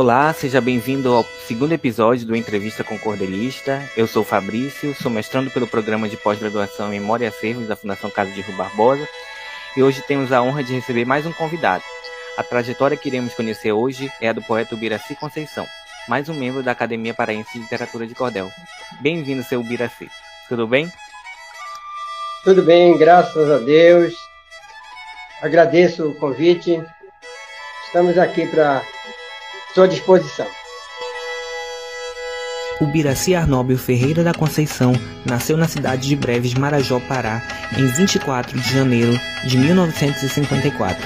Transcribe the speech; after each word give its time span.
Olá, 0.00 0.32
seja 0.32 0.60
bem-vindo 0.60 1.12
ao 1.12 1.24
segundo 1.24 1.72
episódio 1.72 2.24
do 2.24 2.36
Entrevista 2.36 2.84
com 2.84 2.96
Cordelista. 2.96 3.82
Eu 3.96 4.06
sou 4.06 4.22
Fabrício, 4.22 4.94
sou 4.94 5.10
mestrando 5.10 5.50
pelo 5.50 5.66
programa 5.66 6.08
de 6.08 6.16
pós-graduação 6.16 6.94
em 6.94 7.00
Memória 7.00 7.24
e 7.24 7.26
Acervos 7.26 7.66
da 7.66 7.74
Fundação 7.74 8.08
Casa 8.08 8.30
de 8.30 8.40
Rio 8.40 8.54
Barbosa 8.54 9.08
e 9.76 9.82
hoje 9.82 10.00
temos 10.02 10.30
a 10.30 10.40
honra 10.40 10.62
de 10.62 10.72
receber 10.72 11.04
mais 11.04 11.26
um 11.26 11.32
convidado. 11.32 11.82
A 12.36 12.44
trajetória 12.44 12.96
que 12.96 13.08
iremos 13.08 13.34
conhecer 13.34 13.72
hoje 13.72 14.08
é 14.20 14.28
a 14.28 14.32
do 14.32 14.40
poeta 14.40 14.72
Ubiraci 14.76 15.16
Conceição, 15.16 15.66
mais 16.06 16.28
um 16.28 16.34
membro 16.34 16.62
da 16.62 16.70
Academia 16.70 17.12
Paraense 17.12 17.54
de 17.54 17.58
Literatura 17.58 18.06
de 18.06 18.14
Cordel. 18.14 18.48
Bem-vindo, 19.00 19.42
seu 19.42 19.58
Ubiraci. 19.58 20.08
Tudo 20.48 20.64
bem? 20.68 20.88
Tudo 22.44 22.62
bem, 22.62 22.96
graças 22.96 23.50
a 23.50 23.58
Deus. 23.58 24.14
Agradeço 25.42 26.06
o 26.06 26.14
convite. 26.14 26.80
Estamos 27.88 28.16
aqui 28.16 28.46
para 28.46 28.80
sua 29.74 29.86
disposição. 29.86 30.46
Ubiraci 32.80 33.34
Arnóbio 33.34 33.76
Ferreira 33.76 34.22
da 34.22 34.32
Conceição 34.32 34.92
nasceu 35.26 35.56
na 35.56 35.66
cidade 35.66 36.08
de 36.08 36.16
Breves, 36.16 36.54
Marajó, 36.54 37.00
Pará, 37.00 37.42
em 37.76 37.86
24 37.86 38.58
de 38.58 38.72
janeiro 38.72 39.18
de 39.44 39.58
1954. 39.58 41.04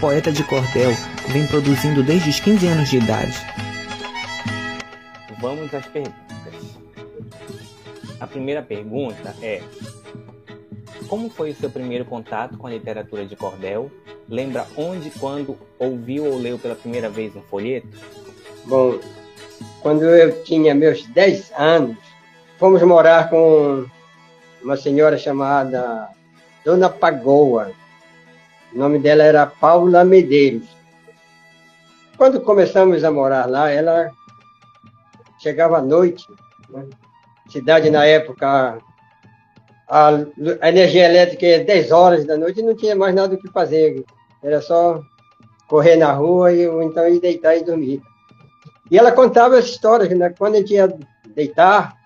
Poeta 0.00 0.30
de 0.30 0.44
cordel, 0.44 0.92
vem 1.28 1.46
produzindo 1.46 2.02
desde 2.02 2.28
os 2.28 2.40
15 2.40 2.66
anos 2.66 2.90
de 2.90 2.98
idade. 2.98 3.34
Vamos 5.40 5.72
às 5.72 5.86
perguntas. 5.86 6.14
A 8.20 8.26
primeira 8.26 8.62
pergunta 8.62 9.34
é: 9.40 9.62
Como 11.08 11.30
foi 11.30 11.50
o 11.50 11.54
seu 11.54 11.70
primeiro 11.70 12.04
contato 12.04 12.58
com 12.58 12.66
a 12.66 12.70
literatura 12.70 13.24
de 13.24 13.34
cordel? 13.34 13.90
Lembra 14.28 14.66
onde, 14.76 15.10
quando 15.10 15.58
ouviu 15.78 16.24
ou 16.24 16.38
leu 16.38 16.58
pela 16.58 16.74
primeira 16.74 17.10
vez 17.10 17.34
um 17.36 17.42
folheto? 17.42 17.88
Bom, 18.64 18.98
quando 19.82 20.04
eu 20.04 20.42
tinha 20.44 20.74
meus 20.74 21.06
10 21.06 21.52
anos, 21.56 21.98
fomos 22.58 22.82
morar 22.82 23.28
com 23.28 23.84
uma 24.62 24.76
senhora 24.76 25.18
chamada 25.18 26.08
Dona 26.64 26.88
Pagoa. 26.88 27.72
O 28.72 28.78
nome 28.78 28.98
dela 28.98 29.22
era 29.22 29.46
Paula 29.46 30.04
Medeiros. 30.04 30.66
Quando 32.16 32.40
começamos 32.40 33.04
a 33.04 33.10
morar 33.10 33.46
lá, 33.46 33.70
ela 33.70 34.10
chegava 35.38 35.78
à 35.78 35.82
noite. 35.82 36.26
Né? 36.70 36.86
Cidade 37.50 37.90
na 37.90 38.06
época, 38.06 38.78
a, 39.88 40.68
energia 40.68 41.04
elétrica 41.04 41.46
é 41.46 41.58
10 41.58 41.92
horas 41.92 42.24
da 42.24 42.36
noite 42.38 42.60
e 42.60 42.62
não 42.62 42.74
tinha 42.74 42.96
mais 42.96 43.14
nada 43.14 43.34
o 43.34 43.38
que 43.38 43.48
fazer. 43.50 44.02
Era 44.44 44.60
só 44.60 45.02
correr 45.66 45.96
na 45.96 46.12
rua 46.12 46.52
e, 46.52 46.68
ou 46.68 46.82
então 46.82 47.08
ir 47.08 47.18
deitar 47.18 47.56
e 47.56 47.64
dormir. 47.64 48.02
E 48.90 48.98
ela 48.98 49.10
contava 49.10 49.56
as 49.58 49.64
histórias, 49.64 50.10
né? 50.10 50.34
quando 50.36 50.56
a 50.56 50.58
gente 50.58 50.74
ia 50.74 50.94
deitar, 51.34 51.96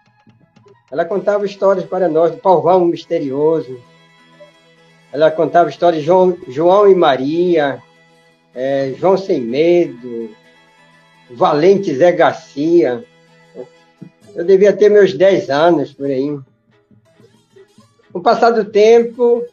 ela 0.90 1.04
contava 1.04 1.44
histórias 1.44 1.84
para 1.84 2.08
nós 2.08 2.30
do 2.30 2.38
Palvão 2.38 2.84
Misterioso. 2.84 3.80
Ela 5.12 5.32
contava 5.32 5.68
histórias 5.68 6.02
de 6.02 6.06
João, 6.06 6.38
João 6.46 6.88
e 6.88 6.94
Maria, 6.94 7.82
é, 8.54 8.94
João 8.96 9.18
Sem 9.18 9.40
Medo, 9.40 10.30
Valente 11.30 11.92
Zé 11.94 12.12
Garcia. 12.12 13.04
Eu 14.34 14.44
devia 14.44 14.72
ter 14.72 14.88
meus 14.88 15.12
10 15.12 15.50
anos 15.50 15.92
por 15.92 16.06
aí. 16.06 16.38
Com 18.12 18.20
o 18.20 18.22
passar 18.22 18.50
do 18.50 18.64
tempo, 18.64 19.44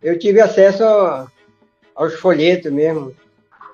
eu 0.00 0.18
tive 0.18 0.40
acesso 0.40 0.84
a, 0.84 1.26
aos 1.94 2.14
folhetos 2.14 2.72
mesmo, 2.72 3.14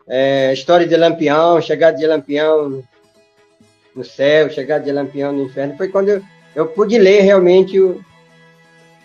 é, 0.06 0.52
história 0.52 0.86
de 0.86 0.96
Lampião, 0.96 1.60
chegada 1.60 1.96
de 1.96 2.06
Lampião 2.06 2.82
no 3.94 4.04
céu, 4.04 4.50
chegada 4.50 4.84
de 4.84 4.92
Lampião 4.92 5.32
no 5.32 5.44
inferno, 5.44 5.76
foi 5.76 5.88
quando 5.88 6.08
eu, 6.08 6.22
eu 6.54 6.66
pude 6.66 6.98
ler 6.98 7.20
realmente 7.20 7.80
o, 7.80 8.04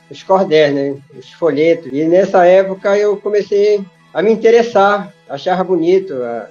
os 0.09 0.23
cordéis, 0.23 0.73
né, 0.73 0.97
os 1.17 1.31
folhetos. 1.33 1.91
E 1.91 2.03
nessa 2.05 2.45
época 2.45 2.97
eu 2.97 3.17
comecei 3.17 3.83
a 4.13 4.21
me 4.21 4.31
interessar, 4.31 5.13
achava 5.29 5.63
bonito 5.63 6.13
a, 6.13 6.49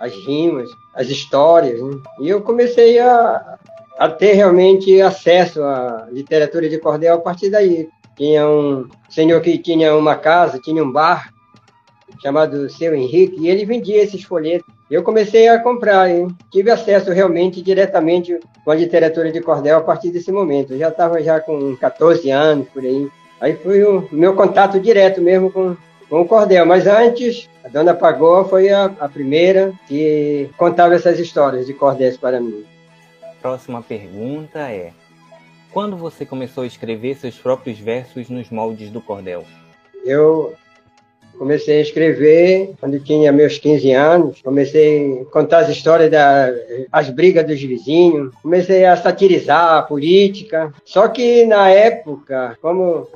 as 0.00 0.12
rimas, 0.26 0.68
as 0.94 1.08
histórias. 1.08 1.80
Né? 1.80 1.96
E 2.20 2.28
eu 2.28 2.40
comecei 2.42 2.98
a, 2.98 3.58
a 3.98 4.08
ter 4.08 4.32
realmente 4.32 5.00
acesso 5.00 5.62
à 5.62 6.08
literatura 6.10 6.68
de 6.68 6.78
cordel 6.78 7.14
a 7.14 7.20
partir 7.20 7.50
daí. 7.50 7.88
Tinha 8.16 8.48
um 8.48 8.88
senhor 9.08 9.40
que 9.40 9.58
tinha 9.58 9.94
uma 9.94 10.16
casa, 10.16 10.58
tinha 10.58 10.82
um 10.82 10.90
bar, 10.92 11.32
chamado 12.20 12.68
Seu 12.70 12.94
Henrique, 12.94 13.40
e 13.40 13.48
ele 13.48 13.64
vendia 13.64 14.02
esses 14.02 14.22
folhetos. 14.22 14.66
Eu 14.90 15.02
comecei 15.02 15.48
a 15.48 15.58
comprar, 15.58 16.10
hein? 16.10 16.28
tive 16.50 16.70
acesso 16.70 17.10
realmente 17.12 17.62
diretamente 17.62 18.38
com 18.64 18.70
a 18.70 18.74
literatura 18.74 19.32
de 19.32 19.40
cordel 19.40 19.78
a 19.78 19.82
partir 19.82 20.10
desse 20.10 20.30
momento. 20.30 20.72
Eu 20.72 20.78
já 20.78 20.88
estava 20.88 21.22
já 21.22 21.40
com 21.40 21.74
14 21.76 22.30
anos, 22.30 22.68
por 22.68 22.82
aí. 22.82 23.08
Aí 23.40 23.56
foi 23.56 23.82
o 23.82 24.06
meu 24.12 24.34
contato 24.34 24.78
direto 24.78 25.20
mesmo 25.20 25.50
com, 25.50 25.76
com 26.08 26.20
o 26.20 26.26
cordel. 26.26 26.66
Mas 26.66 26.86
antes, 26.86 27.48
a 27.64 27.68
Dona 27.68 27.94
Pagó 27.94 28.44
foi 28.44 28.70
a, 28.70 28.84
a 28.84 29.08
primeira 29.08 29.72
que 29.88 30.50
contava 30.56 30.94
essas 30.94 31.18
histórias 31.18 31.66
de 31.66 31.74
cordéis 31.74 32.16
para 32.16 32.40
mim. 32.40 32.64
Próxima 33.40 33.82
pergunta 33.82 34.60
é: 34.70 34.92
quando 35.72 35.96
você 35.96 36.26
começou 36.26 36.64
a 36.64 36.66
escrever 36.66 37.16
seus 37.16 37.38
próprios 37.38 37.78
versos 37.78 38.28
nos 38.28 38.50
moldes 38.50 38.90
do 38.90 39.00
cordel? 39.00 39.44
Eu 40.04 40.54
Comecei 41.42 41.78
a 41.78 41.82
escrever 41.82 42.72
quando 42.78 43.00
tinha 43.00 43.32
meus 43.32 43.58
15 43.58 43.90
anos. 43.90 44.40
Comecei 44.42 45.22
a 45.22 45.24
contar 45.24 45.58
as 45.58 45.70
histórias 45.70 46.08
das 46.08 47.10
brigas 47.10 47.44
dos 47.44 47.60
vizinhos. 47.60 48.32
Comecei 48.40 48.84
a 48.84 48.96
satirizar 48.96 49.78
a 49.78 49.82
política. 49.82 50.72
Só 50.84 51.08
que 51.08 51.44
na 51.44 51.68
época, 51.68 52.56
como 52.62 53.08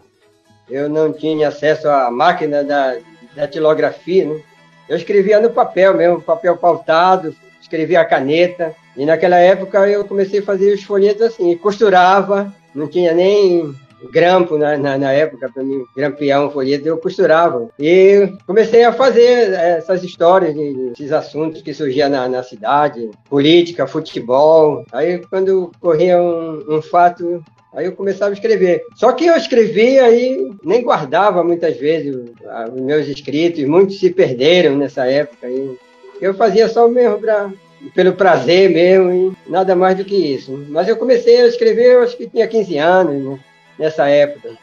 eu 0.69 0.89
não 0.89 1.13
tinha 1.13 1.47
acesso 1.47 1.89
à 1.89 2.11
máquina 2.11 2.65
da 2.65 2.97
datilografia, 3.37 4.25
né? 4.25 4.41
eu 4.89 4.97
escrevia 4.97 5.39
no 5.39 5.51
papel 5.51 5.95
mesmo, 5.95 6.21
papel 6.21 6.57
pautado, 6.57 7.33
escrevia 7.63 8.01
a 8.01 8.05
caneta. 8.05 8.75
E 8.97 9.07
naquela 9.07 9.37
época 9.37 9.89
eu 9.89 10.05
comecei 10.05 10.41
a 10.41 10.45
fazer 10.45 10.75
os 10.75 10.83
folhetos 10.83 11.23
assim, 11.23 11.57
costurava, 11.57 12.53
não 12.75 12.89
tinha 12.89 13.15
nem 13.15 13.73
grampo 14.11 14.59
na, 14.59 14.77
na, 14.77 14.99
na 14.99 15.13
época, 15.13 15.51
para 15.53 15.63
mim, 15.63 15.85
grampear 15.95 16.45
um 16.45 16.51
folheto, 16.51 16.87
eu 16.87 16.99
costurava. 16.99 17.69
E 17.79 18.33
comecei 18.47 18.85
a 18.85 18.93
fazer 18.93 19.53
essas 19.53 20.03
histórias, 20.03 20.55
de, 20.55 20.93
esses 20.93 21.13
assuntos 21.13 21.63
que 21.63 21.75
surgiam 21.75 22.09
na, 22.09 22.29
na 22.29 22.43
cidade, 22.43 23.11
política, 23.29 23.87
futebol. 23.87 24.85
Aí, 24.93 25.19
quando 25.31 25.73
corria 25.81 26.21
um, 26.21 26.77
um 26.77 26.83
fato 26.83 27.43
Aí 27.77 27.85
eu 27.85 27.93
começava 27.93 28.31
a 28.31 28.33
escrever. 28.33 28.83
Só 28.95 29.13
que 29.13 29.27
eu 29.27 29.37
escrevia 29.37 30.11
e 30.11 30.51
nem 30.65 30.83
guardava 30.83 31.45
muitas 31.45 31.77
vezes 31.77 32.17
os 32.17 32.81
meus 32.81 33.07
escritos, 33.07 33.63
muitos 33.65 34.01
se 34.01 34.09
perderam 34.09 34.79
nessa 34.79 35.05
época. 35.05 35.47
E 35.47 35.77
eu 36.19 36.33
fazia 36.33 36.71
só 36.71 36.89
mesmo 36.89 37.19
pra, 37.19 37.53
pelo 37.95 38.15
prazer 38.15 38.71
mesmo 38.71 39.37
e 39.47 39.51
nada 39.51 39.77
mais 39.77 39.95
do 39.99 40.07
que 40.07 40.17
isso. 40.17 40.65
Mas 40.71 40.89
eu 40.89 40.97
comecei 40.97 41.43
a 41.43 41.47
escrever, 41.49 41.97
eu 41.97 42.03
acho 42.03 42.17
que 42.17 42.27
tinha 42.27 42.49
15 42.49 42.79
anos. 42.79 43.25
Né? 43.25 43.39
Nessa 43.79 44.09
época. 44.09 44.57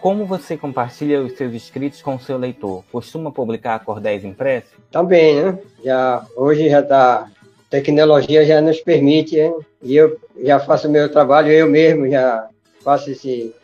Como 0.00 0.24
você 0.24 0.56
compartilha 0.56 1.20
os 1.20 1.32
seus 1.32 1.52
escritos 1.54 2.00
com 2.00 2.14
o 2.14 2.20
seu 2.20 2.38
leitor? 2.38 2.84
Costuma 2.92 3.32
publicar 3.32 3.80
cordéis 3.80 4.24
impressos? 4.24 4.70
Também, 4.92 5.42
né? 5.42 5.58
Já, 5.82 6.24
hoje 6.36 6.68
já 6.68 6.80
está 6.80 7.28
tecnologia 7.70 8.44
já 8.44 8.60
nos 8.60 8.80
permite, 8.80 9.38
hein? 9.38 9.54
e 9.82 9.96
eu 9.96 10.18
já 10.42 10.58
faço 10.58 10.88
o 10.88 10.90
meu 10.90 11.08
trabalho, 11.10 11.52
eu 11.52 11.68
mesmo 11.68 12.08
já 12.08 12.48
faço 12.82 13.10
esse, 13.10 13.54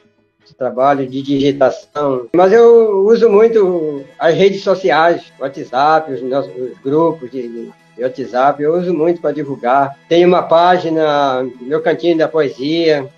esse, 0.45 0.55
trabalho 0.55 1.07
de 1.07 1.23
digitação. 1.23 2.29
Mas 2.35 2.53
eu 2.53 3.07
uso 3.07 3.29
muito 3.29 4.05
as 4.19 4.35
redes 4.35 4.63
sociais, 4.63 5.33
WhatsApp, 5.39 6.13
os 6.13 6.23
nossos 6.23 6.55
os 6.55 6.79
grupos 6.79 7.31
de, 7.31 7.49
de, 7.49 7.73
WhatsApp, 8.03 8.63
eu 8.63 8.75
uso 8.75 8.93
muito 8.93 9.21
para 9.21 9.33
divulgar. 9.33 9.97
Tem 10.09 10.25
uma 10.25 10.43
página, 10.43 11.47
meu 11.61 11.81
cantinho 11.81 12.19
da 12.19 12.29
poesia? 12.29 13.09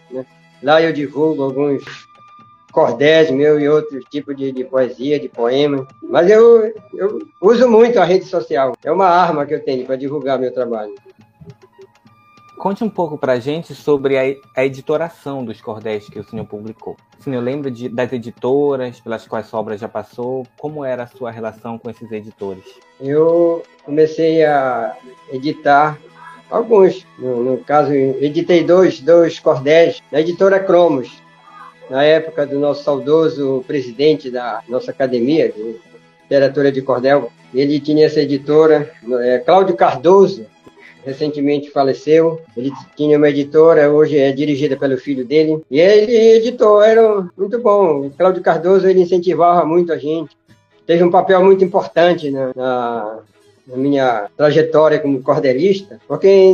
Lá 0.62 0.82
eu 0.82 0.93
divulgo 0.93 1.43
alguns 1.43 1.85
cordéis 2.73 3.31
meu 3.31 3.58
e 3.58 3.67
outros 3.67 4.05
tipos 4.11 4.37
de, 4.37 4.53
de, 4.53 4.62
poesia, 4.62 5.19
de 5.19 5.31
poema. 5.31 5.87
Mas 6.03 6.31
eu, 6.31 6.75
eu 6.93 7.26
uso 7.41 7.67
muito 7.69 7.99
a 7.99 8.05
rede 8.05 8.26
social. 8.26 8.75
É 8.85 8.93
uma 8.93 9.06
arma 9.06 9.47
que 9.47 9.55
eu 9.55 9.64
tenho 9.64 9.87
para 9.87 9.97
divulgar 9.97 10.38
meu 10.38 10.53
trabalho. 10.53 10.94
Conte 12.58 12.82
um 12.82 12.88
pouco 12.91 13.17
para 13.17 13.35
a 13.35 13.38
gente 13.38 13.75
sobre 13.75 14.19
a, 14.19 14.23
a, 14.61 14.64
editoração 14.64 15.44
dos 15.44 15.61
cordéis 15.61 16.08
que 16.08 16.19
o 16.19 16.25
senhor 16.25 16.44
publicou. 16.47 16.97
O 17.19 17.23
senhor 17.23 17.41
lembra 17.41 17.70
de, 17.70 17.88
das 17.88 18.12
editoras 18.12 18.99
pelas 19.00 19.26
quais 19.26 19.47
sua 19.47 19.61
obra 19.61 19.79
já 19.79 19.88
passou? 19.88 20.47
Como 20.58 20.85
era 20.85 21.05
a 21.05 21.06
sua 21.06 21.31
relação 21.31 21.79
com 21.79 21.88
esses 21.88 22.11
editores? 22.11 22.64
Eu 23.00 23.62
comecei 23.85 24.44
a 24.44 24.97
editar 25.31 25.99
Alguns. 26.50 27.06
No, 27.19 27.43
no 27.43 27.58
caso, 27.58 27.93
editei 27.93 28.62
dois, 28.62 29.00
dois 29.00 29.38
cordéis 29.38 30.00
da 30.10 30.20
editora 30.20 30.60
Cromos, 30.60 31.10
na 31.90 32.04
época 32.04 32.46
do 32.46 32.58
nosso 32.58 32.84
saudoso 32.84 33.64
presidente 33.66 34.31
da 34.31 34.62
nossa 34.69 34.90
academia 34.90 35.50
de 35.50 35.76
literatura 36.22 36.70
de 36.70 36.82
cordel. 36.82 37.31
Ele 37.54 37.81
tinha 37.81 38.06
essa 38.06 38.20
editora, 38.20 38.90
é, 39.20 39.38
Cláudio 39.38 39.76
Cardoso. 39.76 40.46
recentemente 41.04 41.70
faleceu. 41.70 42.40
Ele 42.56 42.72
tinha 42.96 43.16
uma 43.16 43.28
editora, 43.28 43.90
hoje 43.90 44.19
é 44.19 44.32
dirigida 44.32 44.76
pelo 44.76 44.98
filho 44.98 45.25
dele. 45.25 45.62
E 45.70 45.78
ele 45.78 46.12
editou, 46.37 46.82
era 46.82 47.25
muito 47.37 47.60
bom. 47.60 48.06
O 48.06 48.10
Cláudio 48.10 48.43
Cardoso 48.43 48.88
ele 48.88 49.02
incentivava 49.02 49.64
muito 49.64 49.93
a 49.93 49.96
gente. 49.96 50.37
Teve 50.84 51.04
um 51.04 51.10
papel 51.10 51.43
muito 51.44 51.64
importante 51.64 52.31
na, 52.31 52.52
na 52.54 53.19
na 53.67 53.77
minha 53.77 54.29
trajetória 54.37 54.99
como 55.01 55.23
cordelista, 55.23 55.99
porque 56.07 56.53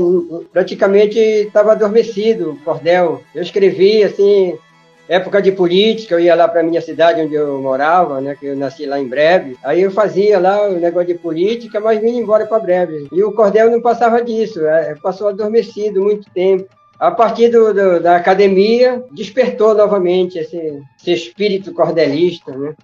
praticamente 0.52 1.18
estava 1.18 1.72
adormecido 1.72 2.52
o 2.52 2.58
cordel. 2.60 3.22
Eu 3.34 3.42
escrevi 3.42 4.02
assim, 4.02 4.56
época 5.08 5.42
de 5.42 5.52
política, 5.52 6.14
eu 6.14 6.20
ia 6.20 6.34
lá 6.34 6.48
para 6.48 6.62
minha 6.62 6.80
cidade 6.80 7.20
onde 7.20 7.34
eu 7.34 7.60
morava, 7.60 8.20
né, 8.20 8.34
que 8.38 8.46
eu 8.46 8.56
nasci 8.56 8.86
lá 8.86 8.98
em 8.98 9.06
Breve. 9.06 9.56
Aí 9.62 9.82
eu 9.82 9.90
fazia 9.90 10.38
lá 10.38 10.68
o 10.68 10.72
negócio 10.72 11.08
de 11.08 11.14
política, 11.14 11.80
mas 11.80 12.00
vinha 12.00 12.20
embora 12.20 12.46
para 12.46 12.58
Breve. 12.58 13.08
E 13.12 13.22
o 13.22 13.32
cordel 13.32 13.70
não 13.70 13.80
passava 13.80 14.22
disso, 14.22 14.64
é, 14.66 14.94
passou 15.02 15.28
adormecido 15.28 16.00
muito 16.00 16.30
tempo. 16.32 16.66
A 16.98 17.10
partir 17.10 17.48
do, 17.48 17.74
do, 17.74 18.00
da 18.00 18.16
academia, 18.16 19.02
despertou 19.10 19.74
novamente 19.74 20.38
esse, 20.38 20.80
esse 21.00 21.12
espírito 21.12 21.72
cordelista, 21.72 22.56
né? 22.56 22.74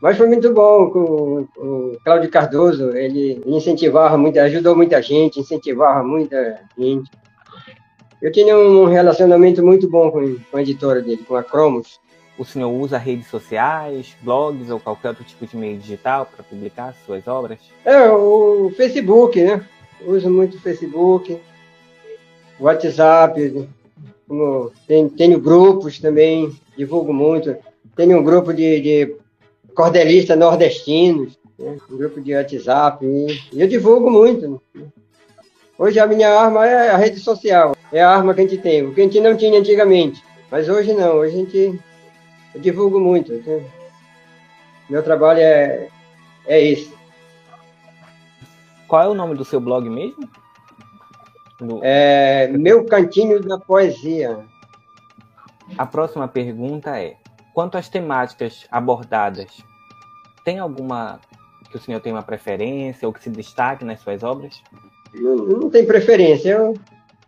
Mas 0.00 0.16
foi 0.16 0.26
muito 0.26 0.52
bom 0.52 0.86
o, 0.94 1.48
o 1.56 1.96
Cláudio 2.04 2.30
Cardoso, 2.30 2.96
ele 2.96 3.40
incentivava 3.46 4.16
muito, 4.18 4.38
ajudou 4.38 4.76
muita 4.76 5.00
gente, 5.00 5.40
incentivava 5.40 6.02
muita 6.02 6.60
gente. 6.76 7.10
Eu 8.20 8.30
tinha 8.32 8.56
um 8.56 8.84
relacionamento 8.84 9.64
muito 9.64 9.88
bom 9.88 10.10
com, 10.10 10.36
com 10.50 10.56
a 10.56 10.62
editora 10.62 11.00
dele, 11.00 11.24
com 11.26 11.36
a 11.36 11.42
Cromos. 11.42 12.00
O 12.38 12.44
senhor 12.44 12.70
usa 12.70 12.98
redes 12.98 13.28
sociais, 13.28 14.14
blogs 14.22 14.70
ou 14.70 14.78
qualquer 14.78 15.08
outro 15.08 15.24
tipo 15.24 15.46
de 15.46 15.56
meio 15.56 15.78
digital 15.78 16.26
para 16.26 16.44
publicar 16.44 16.94
suas 17.06 17.26
obras? 17.26 17.58
É, 17.84 18.10
o 18.10 18.70
Facebook, 18.76 19.42
né? 19.42 19.64
Uso 20.04 20.30
muito 20.30 20.58
o 20.58 20.60
Facebook, 20.60 21.40
WhatsApp, 22.60 23.66
como, 24.28 24.70
tenho, 24.86 25.08
tenho 25.08 25.40
grupos 25.40 25.98
também, 25.98 26.54
divulgo 26.76 27.12
muito. 27.12 27.56
Tenho 27.94 28.18
um 28.18 28.22
grupo 28.22 28.52
de, 28.52 28.80
de 28.80 29.16
cordelistas 29.76 30.36
nordestinos, 30.36 31.38
né? 31.58 31.76
um 31.88 31.96
grupo 31.96 32.20
de 32.20 32.34
WhatsApp, 32.34 33.06
e 33.06 33.60
eu 33.60 33.68
divulgo 33.68 34.10
muito. 34.10 34.60
Né? 34.74 34.86
Hoje 35.78 36.00
a 36.00 36.06
minha 36.06 36.30
arma 36.30 36.66
é 36.66 36.90
a 36.90 36.96
rede 36.96 37.20
social, 37.20 37.76
é 37.92 38.02
a 38.02 38.10
arma 38.10 38.34
que 38.34 38.40
a 38.40 38.44
gente 38.44 38.58
tem, 38.58 38.84
o 38.84 38.94
que 38.94 39.00
a 39.02 39.04
gente 39.04 39.20
não 39.20 39.36
tinha 39.36 39.60
antigamente. 39.60 40.24
Mas 40.50 40.68
hoje 40.68 40.94
não, 40.94 41.16
hoje 41.16 41.34
a 41.34 41.38
gente 41.38 41.80
eu 42.56 42.60
divulgo 42.60 42.98
muito. 42.98 43.34
Então, 43.34 43.62
meu 44.88 45.02
trabalho 45.02 45.40
é, 45.40 45.88
é 46.46 46.64
esse. 46.64 46.90
Qual 48.88 49.02
é 49.02 49.08
o 49.08 49.14
nome 49.14 49.34
do 49.34 49.44
seu 49.44 49.60
blog 49.60 49.88
mesmo? 49.90 50.26
No... 51.60 51.80
É 51.82 52.48
Meu 52.48 52.86
Cantinho 52.86 53.42
da 53.42 53.58
Poesia. 53.58 54.38
A 55.76 55.84
próxima 55.84 56.26
pergunta 56.26 56.98
é: 56.98 57.16
quanto 57.56 57.78
às 57.78 57.88
temáticas 57.88 58.66
abordadas, 58.70 59.46
tem 60.44 60.58
alguma 60.58 61.18
que 61.70 61.76
o 61.78 61.80
senhor 61.80 62.00
tem 62.00 62.12
uma 62.12 62.22
preferência 62.22 63.08
ou 63.08 63.14
que 63.14 63.22
se 63.22 63.30
destaque 63.30 63.82
nas 63.82 63.98
suas 64.00 64.22
obras? 64.22 64.62
não, 65.14 65.36
não 65.36 65.70
tem 65.70 65.86
preferência. 65.86 66.50
É 66.50 66.60
o, 66.60 66.74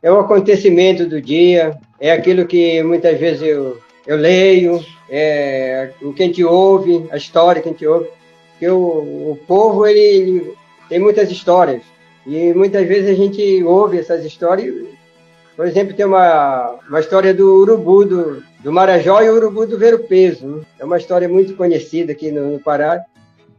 é 0.02 0.12
o 0.12 0.18
acontecimento 0.18 1.06
do 1.06 1.18
dia, 1.18 1.78
é 1.98 2.12
aquilo 2.12 2.46
que 2.46 2.82
muitas 2.82 3.18
vezes 3.18 3.40
eu, 3.40 3.78
eu 4.06 4.18
leio, 4.18 4.84
é 5.08 5.94
o 6.02 6.12
que 6.12 6.22
a 6.22 6.26
gente 6.26 6.44
ouve, 6.44 7.08
a 7.10 7.16
história 7.16 7.62
que 7.62 7.68
a 7.70 7.72
gente 7.72 7.86
ouve. 7.86 8.10
Porque 8.50 8.68
o, 8.68 9.32
o 9.32 9.38
povo, 9.46 9.86
ele, 9.86 9.98
ele 9.98 10.54
tem 10.90 10.98
muitas 10.98 11.30
histórias. 11.30 11.82
E 12.26 12.52
muitas 12.52 12.86
vezes 12.86 13.08
a 13.08 13.14
gente 13.14 13.64
ouve 13.64 13.98
essas 13.98 14.26
histórias. 14.26 14.74
Por 15.56 15.66
exemplo, 15.66 15.94
tem 15.94 16.04
uma, 16.04 16.78
uma 16.86 17.00
história 17.00 17.32
do 17.32 17.62
urubu, 17.62 18.04
do, 18.04 18.42
do 18.60 18.72
Marajó 18.72 19.22
e 19.22 19.30
o 19.30 19.34
urubu 19.34 19.66
do 19.66 19.78
Ver 19.78 19.94
o 19.94 20.00
Peso. 20.00 20.46
Né? 20.46 20.62
É 20.78 20.84
uma 20.84 20.98
história 20.98 21.28
muito 21.28 21.54
conhecida 21.54 22.12
aqui 22.12 22.30
no, 22.30 22.52
no 22.52 22.58
Pará. 22.58 23.04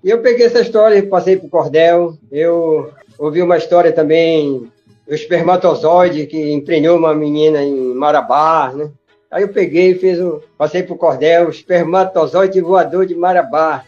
E 0.04 0.10
eu 0.10 0.22
peguei 0.22 0.46
essa 0.46 0.62
história 0.62 0.96
e 0.98 1.04
passei 1.04 1.38
para 1.38 1.48
o 1.48 1.50
cordel. 1.50 2.18
Eu 2.31 2.92
ouvi 3.18 3.42
uma 3.42 3.57
história 3.57 3.92
também 3.92 4.72
do 5.07 5.13
espermatozoide 5.13 6.25
que 6.25 6.51
emprenhou 6.51 6.98
uma 6.98 7.13
menina 7.13 7.62
em 7.62 7.94
Marabá, 7.94 8.72
né? 8.74 8.92
Aí 9.31 9.44
eu 9.44 9.50
peguei 9.50 9.92
e 9.92 9.96
fiz 9.96 10.19
o, 10.19 10.42
passei 10.57 10.81
para 10.81 10.94
o 10.94 10.98
cordel, 10.98 11.50
espermatozoide 11.50 12.62
voador 12.62 13.06
de 13.06 13.13
Marabá. 13.13 13.84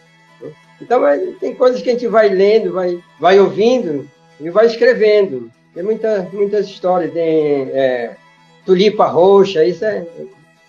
Então 0.80 1.00
tem 1.40 1.54
coisas 1.54 1.80
que 1.80 1.90
a 1.90 1.92
gente 1.92 2.06
vai 2.06 2.28
lendo, 2.28 2.72
vai, 2.72 2.98
vai 3.18 3.38
ouvindo 3.40 4.08
e 4.40 4.50
vai 4.50 4.66
escrevendo. 4.66 5.50
Tem 5.74 5.82
muita, 5.82 6.28
muitas 6.32 6.66
histórias, 6.66 7.12
tem 7.12 7.70
é, 7.72 8.16
tulipa 8.64 9.06
roxa, 9.06 9.64
isso 9.64 9.84
é, 9.84 10.04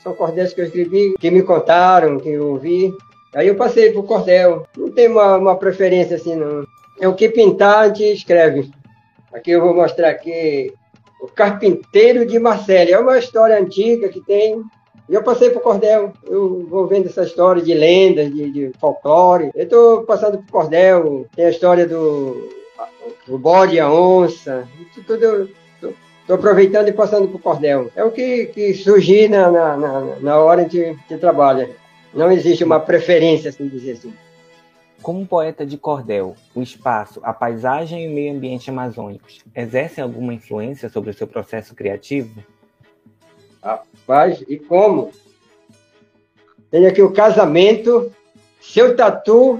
são 0.03 0.13
cordéis 0.13 0.53
que 0.53 0.59
eu 0.59 0.65
escrevi, 0.65 1.15
que 1.17 1.31
me 1.31 1.41
contaram, 1.41 2.19
que 2.19 2.29
eu 2.29 2.49
ouvi. 2.49 2.93
Aí 3.33 3.47
eu 3.47 3.55
passei 3.55 3.91
para 3.91 4.01
o 4.01 4.03
cordel. 4.03 4.67
Não 4.77 4.91
tem 4.91 5.07
uma, 5.07 5.37
uma 5.37 5.55
preferência 5.55 6.17
assim, 6.17 6.35
não. 6.35 6.65
É 6.99 7.07
o 7.07 7.15
que 7.15 7.29
pintar, 7.29 7.79
a 7.79 7.87
gente 7.87 8.17
escreve. 8.17 8.69
Aqui 9.33 9.51
eu 9.51 9.61
vou 9.61 9.73
mostrar 9.73 10.09
aqui 10.09 10.73
o 11.21 11.27
Carpinteiro 11.27 12.25
de 12.25 12.37
Marcelo. 12.37 12.91
É 12.91 12.99
uma 12.99 13.17
história 13.17 13.57
antiga 13.57 14.09
que 14.09 14.21
tem. 14.21 14.61
E 15.09 15.13
eu 15.13 15.23
passei 15.23 15.49
para 15.49 15.59
o 15.59 15.63
cordel. 15.63 16.13
Eu 16.27 16.65
vou 16.69 16.85
vendo 16.85 17.07
essa 17.07 17.23
história 17.23 17.61
de 17.61 17.73
lendas, 17.73 18.31
de, 18.31 18.51
de 18.51 18.71
folclore. 18.79 19.51
Eu 19.55 19.63
estou 19.63 20.03
passando 20.03 20.37
para 20.37 20.47
o 20.47 20.51
cordel. 20.51 21.25
Tem 21.35 21.45
a 21.45 21.49
história 21.49 21.87
do, 21.87 22.49
do 23.25 23.37
bode 23.37 23.79
a 23.79 23.91
onça. 23.91 24.67
Isso 24.79 25.01
tudo 25.03 25.49
Estou 26.23 26.37
aproveitando 26.37 26.87
e 26.87 26.93
passando 26.93 27.27
para 27.27 27.35
o 27.35 27.39
cordel. 27.39 27.91
É 27.93 28.01
o 28.01 28.09
que, 28.09 28.45
que 28.45 28.73
surgir 28.73 29.29
na, 29.29 29.51
na, 29.51 29.77
na, 29.77 30.01
na 30.21 30.39
hora 30.39 30.63
de, 30.63 30.95
de 31.09 31.17
trabalho. 31.17 31.69
Não 32.13 32.31
existe 32.31 32.63
uma 32.63 32.79
preferência, 32.79 33.49
assim 33.49 33.67
dizer 33.67 33.91
assim. 33.91 34.13
Como 35.01 35.27
poeta 35.27 35.65
de 35.65 35.77
cordel, 35.77 36.33
o 36.55 36.61
espaço, 36.61 37.19
a 37.23 37.33
paisagem 37.33 38.05
e 38.05 38.07
o 38.07 38.11
meio 38.11 38.33
ambiente 38.33 38.69
amazônicos 38.69 39.43
exercem 39.53 40.01
alguma 40.01 40.33
influência 40.33 40.87
sobre 40.87 41.09
o 41.09 41.13
seu 41.13 41.27
processo 41.27 41.75
criativo? 41.75 42.41
Rapaz, 43.61 44.41
e 44.47 44.57
como? 44.57 45.11
Tem 46.71 46.87
aqui 46.87 47.01
o 47.01 47.11
casamento, 47.11 48.13
seu 48.61 48.95
tatu 48.95 49.59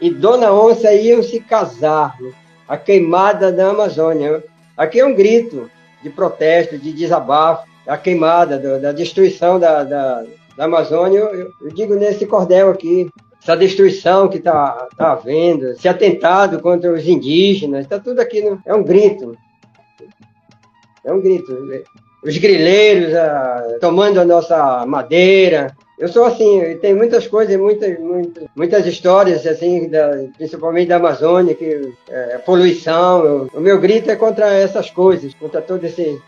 e 0.00 0.10
Dona 0.10 0.52
Onça 0.52 0.92
iam 0.92 1.22
se 1.22 1.38
casar. 1.38 2.18
A 2.66 2.76
queimada 2.76 3.52
da 3.52 3.70
Amazônia. 3.70 4.42
Aqui 4.76 4.98
é 4.98 5.06
um 5.06 5.14
grito 5.14 5.70
de 6.02 6.10
protesto, 6.10 6.78
de 6.78 6.92
desabafo, 6.92 7.68
a 7.86 7.96
queimada, 7.96 8.58
da 8.78 8.92
destruição 8.92 9.58
da, 9.58 9.84
da, 9.84 10.24
da 10.56 10.64
Amazônia. 10.64 11.18
Eu, 11.18 11.50
eu 11.60 11.70
digo 11.72 11.94
nesse 11.94 12.26
cordel 12.26 12.70
aqui, 12.70 13.08
essa 13.42 13.56
destruição 13.56 14.28
que 14.28 14.36
está 14.36 14.88
tá 14.96 15.12
havendo, 15.12 15.70
esse 15.70 15.88
atentado 15.88 16.60
contra 16.60 16.92
os 16.92 17.06
indígenas, 17.06 17.84
está 17.84 17.98
tudo 17.98 18.20
aqui, 18.20 18.42
no, 18.42 18.60
é 18.66 18.74
um 18.74 18.82
grito. 18.82 19.36
É 21.04 21.12
um 21.12 21.20
grito. 21.20 21.56
Os 22.22 22.36
grileiros 22.36 23.14
ah, 23.14 23.78
tomando 23.80 24.20
a 24.20 24.24
nossa 24.24 24.84
madeira. 24.84 25.74
Eu 26.00 26.08
sou 26.08 26.24
assim, 26.24 26.78
tem 26.78 26.94
muitas 26.94 27.26
coisas, 27.26 27.54
muitas, 27.58 28.00
muitas, 28.00 28.44
muitas 28.56 28.86
histórias, 28.86 29.46
assim, 29.46 29.86
da, 29.86 30.24
principalmente 30.34 30.88
da 30.88 30.96
Amazônia, 30.96 31.54
que 31.54 31.92
é, 32.08 32.38
poluição. 32.38 33.22
Eu, 33.22 33.50
o 33.52 33.60
meu 33.60 33.78
grito 33.78 34.10
é 34.10 34.16
contra 34.16 34.50
essas 34.50 34.88
coisas, 34.88 35.34
contra 35.34 35.60
todo 35.60 35.84
esse, 35.84 36.18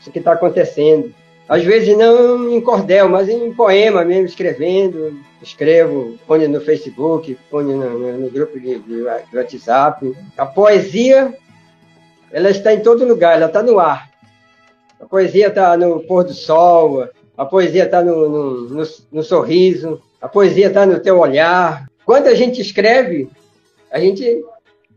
isso 0.00 0.10
que 0.10 0.18
está 0.18 0.32
acontecendo. 0.32 1.14
Às 1.48 1.62
vezes 1.62 1.96
não 1.96 2.52
em 2.52 2.60
cordel, 2.60 3.08
mas 3.08 3.28
em 3.28 3.52
poema 3.52 4.04
mesmo, 4.04 4.26
escrevendo. 4.26 5.16
Escrevo, 5.40 6.18
ponho 6.26 6.48
no 6.48 6.60
Facebook, 6.60 7.38
ponho 7.48 7.76
no, 7.76 7.98
no, 8.00 8.18
no 8.22 8.28
grupo 8.30 8.58
de, 8.58 8.80
de, 8.80 9.02
WhatsApp. 9.32 10.16
A 10.36 10.46
poesia, 10.46 11.32
ela 12.32 12.50
está 12.50 12.74
em 12.74 12.80
todo 12.80 13.06
lugar, 13.06 13.36
ela 13.36 13.46
está 13.46 13.62
no 13.62 13.78
ar. 13.78 14.10
A 15.00 15.06
poesia 15.06 15.46
está 15.46 15.76
no 15.76 16.00
pôr 16.00 16.24
do 16.24 16.34
sol, 16.34 17.08
a 17.36 17.44
poesia 17.44 17.84
está 17.84 18.02
no, 18.02 18.28
no, 18.28 18.60
no, 18.68 18.82
no 19.12 19.22
sorriso, 19.22 20.00
a 20.20 20.28
poesia 20.28 20.68
está 20.68 20.86
no 20.86 21.00
teu 21.00 21.18
olhar. 21.18 21.88
Quando 22.04 22.26
a 22.26 22.34
gente 22.34 22.60
escreve, 22.60 23.28
a 23.90 23.98
gente 23.98 24.44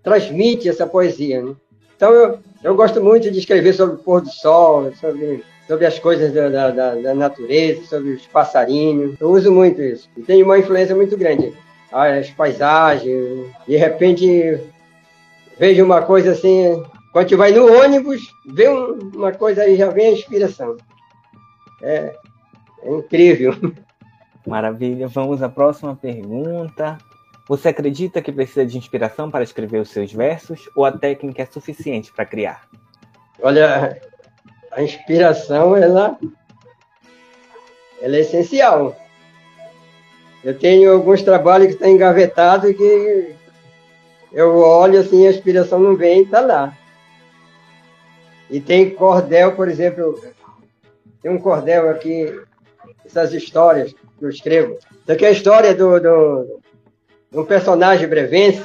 transmite 0.03 0.69
essa 0.69 0.85
poesia. 0.85 1.41
Né? 1.41 1.55
Então, 1.95 2.11
eu, 2.11 2.39
eu 2.63 2.75
gosto 2.75 3.03
muito 3.03 3.31
de 3.31 3.39
escrever 3.39 3.73
sobre 3.73 3.95
o 3.95 3.99
pôr 3.99 4.21
do 4.21 4.29
sol, 4.29 4.91
sobre 4.99 5.43
sobre 5.67 5.85
as 5.85 5.97
coisas 5.99 6.33
da, 6.33 6.49
da, 6.49 6.95
da, 6.95 7.13
natureza, 7.13 7.85
sobre 7.85 8.11
os 8.11 8.25
passarinhos. 8.27 9.15
Eu 9.19 9.31
uso 9.31 9.51
muito 9.51 9.81
isso. 9.81 10.09
E 10.15 10.21
tem 10.21 10.43
uma 10.43 10.59
influência 10.59 10.95
muito 10.95 11.17
grande. 11.17 11.53
As 11.91 12.29
paisagens. 12.31 13.51
De 13.67 13.75
repente, 13.75 14.59
vejo 15.57 15.83
uma 15.83 16.01
coisa 16.01 16.31
assim. 16.31 16.83
Quando 17.11 17.29
você 17.29 17.35
vai 17.35 17.51
no 17.51 17.81
ônibus, 17.81 18.21
vê 18.45 18.67
uma 18.67 19.31
coisa 19.31 19.63
aí, 19.63 19.77
já 19.77 19.89
vem 19.89 20.07
a 20.07 20.11
inspiração. 20.11 20.75
É, 21.81 22.15
é 22.85 22.91
incrível. 22.91 23.53
Maravilha. 24.45 25.07
Vamos 25.07 25.41
à 25.41 25.49
próxima 25.49 25.95
pergunta. 25.95 26.97
Você 27.47 27.69
acredita 27.69 28.21
que 28.21 28.31
precisa 28.31 28.65
de 28.65 28.77
inspiração 28.77 29.29
para 29.29 29.43
escrever 29.43 29.79
os 29.79 29.89
seus 29.89 30.11
versos 30.11 30.69
ou 30.75 30.85
a 30.85 30.91
técnica 30.91 31.43
é 31.43 31.45
suficiente 31.45 32.11
para 32.11 32.25
criar? 32.25 32.67
Olha, 33.41 33.99
a 34.71 34.81
inspiração, 34.81 35.75
ela, 35.75 36.17
ela 38.01 38.15
é 38.15 38.19
essencial. 38.19 38.95
Eu 40.43 40.57
tenho 40.57 40.93
alguns 40.93 41.21
trabalhos 41.21 41.67
que 41.67 41.73
estão 41.73 41.89
engavetados 41.89 42.69
e 42.69 42.73
que 42.73 43.35
eu 44.31 44.57
olho 44.57 44.99
assim, 44.99 45.25
a 45.25 45.31
inspiração 45.31 45.79
não 45.79 45.95
vem 45.95 46.19
e 46.19 46.23
está 46.23 46.41
lá. 46.41 46.77
E 48.49 48.59
tem 48.59 48.89
cordel, 48.91 49.55
por 49.55 49.67
exemplo, 49.67 50.21
tem 51.21 51.31
um 51.31 51.39
cordel 51.39 51.89
aqui, 51.89 52.39
essas 53.05 53.33
histórias 53.33 53.93
que 53.93 54.25
eu 54.25 54.29
escrevo. 54.29 54.77
Isso 55.01 55.11
aqui 55.11 55.25
é 55.25 55.29
a 55.29 55.31
história 55.31 55.73
do, 55.73 55.99
do, 55.99 56.59
de 57.31 57.39
um 57.39 57.45
personagem 57.45 58.07
brevense 58.07 58.63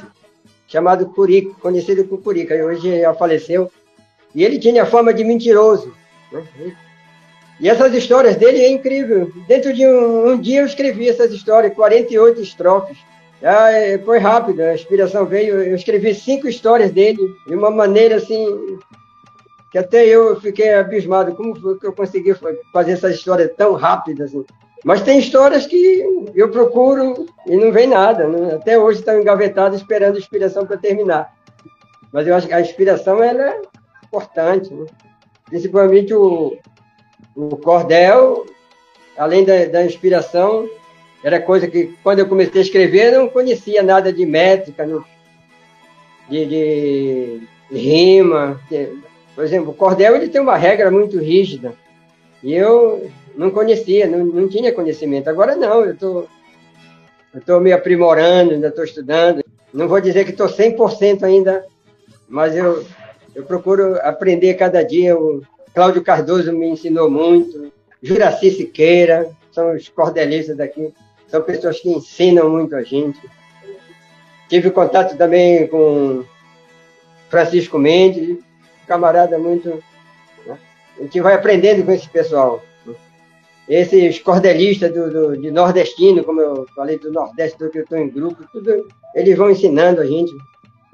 chamado 0.66 1.06
Curico, 1.06 1.58
conhecido 1.60 2.04
como 2.04 2.22
Curica, 2.22 2.54
hoje 2.54 3.00
já 3.00 3.12
faleceu. 3.14 3.70
E 4.34 4.44
ele 4.44 4.58
tinha 4.58 4.86
fama 4.86 5.12
de 5.12 5.24
mentiroso. 5.24 5.92
Né? 6.30 6.44
E 7.60 7.68
essas 7.68 7.92
histórias 7.92 8.36
dele 8.36 8.60
é 8.60 8.70
incrível. 8.70 9.30
Dentro 9.46 9.72
de 9.72 9.86
um, 9.86 10.30
um 10.30 10.40
dia 10.40 10.60
eu 10.60 10.66
escrevi 10.66 11.08
essas 11.08 11.32
histórias, 11.32 11.74
48 11.74 12.40
estrofes. 12.40 12.96
Ah, 13.42 13.70
foi 14.04 14.18
rápido, 14.18 14.60
a 14.60 14.74
inspiração 14.74 15.26
veio. 15.26 15.62
Eu 15.62 15.74
escrevi 15.74 16.14
cinco 16.14 16.48
histórias 16.48 16.90
dele 16.90 17.18
de 17.46 17.54
uma 17.54 17.70
maneira 17.70 18.16
assim 18.16 18.78
que 19.70 19.78
até 19.78 20.04
eu 20.04 20.40
fiquei 20.40 20.74
abismado 20.74 21.34
como 21.34 21.58
foi 21.58 21.78
que 21.78 21.86
eu 21.86 21.92
consegui 21.92 22.34
fazer 22.72 22.92
essas 22.92 23.14
histórias 23.14 23.52
tão 23.56 23.74
rápidas. 23.74 24.30
Assim. 24.30 24.44
Mas 24.84 25.02
tem 25.02 25.18
histórias 25.18 25.66
que 25.66 26.04
eu 26.34 26.50
procuro 26.50 27.26
e 27.46 27.56
não 27.56 27.70
vem 27.70 27.86
nada. 27.86 28.26
Né? 28.26 28.54
Até 28.54 28.78
hoje 28.78 28.98
estão 28.98 29.20
engavetadas 29.20 29.80
esperando 29.80 30.18
inspiração 30.18 30.66
para 30.66 30.76
terminar. 30.76 31.32
Mas 32.12 32.26
eu 32.26 32.34
acho 32.34 32.48
que 32.48 32.54
a 32.54 32.60
inspiração 32.60 33.22
ela 33.22 33.50
é 33.50 33.60
importante. 34.04 34.74
Né? 34.74 34.86
Principalmente 35.46 36.12
o, 36.14 36.56
o 37.36 37.56
cordel, 37.56 38.46
além 39.16 39.44
da, 39.44 39.66
da 39.66 39.84
inspiração, 39.84 40.68
era 41.22 41.40
coisa 41.40 41.68
que 41.68 41.94
quando 42.02 42.20
eu 42.20 42.28
comecei 42.28 42.60
a 42.60 42.64
escrever 42.64 43.12
eu 43.12 43.20
não 43.20 43.28
conhecia 43.28 43.82
nada 43.82 44.12
de 44.12 44.26
métrica, 44.26 44.84
de, 46.28 46.46
de, 46.46 47.40
de 47.70 47.78
rima. 47.78 48.60
Por 49.40 49.46
exemplo, 49.46 49.70
o 49.70 49.74
cordel 49.74 50.16
ele 50.16 50.28
tem 50.28 50.38
uma 50.38 50.58
regra 50.58 50.90
muito 50.90 51.18
rígida. 51.18 51.72
E 52.42 52.52
eu 52.52 53.10
não 53.34 53.50
conhecia, 53.50 54.06
não, 54.06 54.22
não 54.22 54.46
tinha 54.46 54.70
conhecimento. 54.70 55.30
Agora 55.30 55.56
não, 55.56 55.82
eu 55.82 55.96
tô, 55.96 56.26
estou 57.34 57.58
me 57.58 57.72
aprimorando, 57.72 58.52
ainda 58.52 58.68
estou 58.68 58.84
estudando. 58.84 59.42
Não 59.72 59.88
vou 59.88 59.98
dizer 59.98 60.26
que 60.26 60.32
estou 60.32 60.46
100% 60.46 61.22
ainda, 61.22 61.64
mas 62.28 62.54
eu, 62.54 62.84
eu 63.34 63.42
procuro 63.44 63.98
aprender 64.02 64.52
cada 64.58 64.82
dia. 64.82 65.18
O 65.18 65.40
Cláudio 65.74 66.04
Cardoso 66.04 66.52
me 66.52 66.68
ensinou 66.68 67.10
muito, 67.10 67.72
Juraci 68.02 68.50
Siqueira, 68.50 69.30
são 69.50 69.74
os 69.74 69.88
cordelistas 69.88 70.58
daqui, 70.58 70.92
são 71.28 71.40
pessoas 71.40 71.80
que 71.80 71.88
ensinam 71.88 72.50
muito 72.50 72.76
a 72.76 72.82
gente. 72.82 73.18
Tive 74.50 74.70
contato 74.70 75.16
também 75.16 75.66
com 75.66 76.24
Francisco 77.30 77.78
Mendes, 77.78 78.49
camarada 78.90 79.38
muito. 79.38 79.68
Né? 80.44 80.58
A 80.98 81.02
gente 81.02 81.20
vai 81.20 81.34
aprendendo 81.34 81.84
com 81.84 81.92
esse 81.92 82.08
pessoal. 82.08 82.60
Esses 83.68 84.18
cordelistas 84.18 84.92
do, 84.92 85.08
do, 85.08 85.36
de 85.40 85.48
nordestino, 85.48 86.24
como 86.24 86.40
eu 86.40 86.66
falei 86.74 86.98
do 86.98 87.12
Nordeste, 87.12 87.56
do 87.56 87.70
que 87.70 87.78
eu 87.78 87.84
estou 87.84 87.98
em 87.98 88.08
grupo, 88.08 88.44
tudo, 88.52 88.88
eles 89.14 89.38
vão 89.38 89.48
ensinando 89.48 90.00
a 90.00 90.06
gente. 90.06 90.32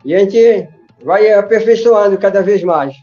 E 0.05 0.15
a 0.15 0.19
gente 0.19 0.69
vai 1.03 1.33
aperfeiçoando 1.33 2.19
cada 2.19 2.43
vez 2.43 2.63
mais. 2.63 2.95